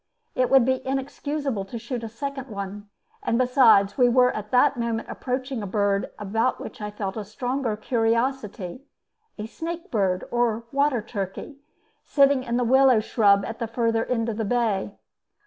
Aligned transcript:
It 0.33 0.49
would 0.49 0.65
be 0.65 0.83
inexcusable 0.83 1.63
to 1.65 1.77
shoot 1.77 2.03
a 2.03 2.09
second 2.09 2.47
one; 2.47 2.89
and 3.21 3.37
besides, 3.37 3.99
we 3.99 4.09
were 4.09 4.35
at 4.35 4.49
that 4.49 4.75
moment 4.75 5.07
approaching 5.09 5.61
a 5.61 5.67
bird 5.67 6.09
about 6.17 6.59
which 6.59 6.81
I 6.81 6.89
felt 6.89 7.17
a 7.17 7.23
stronger 7.23 7.77
curiosity, 7.77 8.81
a 9.37 9.45
snake 9.45 9.91
bird, 9.91 10.23
or 10.31 10.63
water 10.71 11.03
turkey, 11.03 11.57
sitting 12.03 12.43
in 12.43 12.59
a 12.59 12.63
willow 12.63 12.99
shrub 12.99 13.45
at 13.45 13.59
the 13.59 13.67
further 13.67 14.05
end 14.05 14.27
of 14.27 14.37
the 14.37 14.43
bay. 14.45 14.95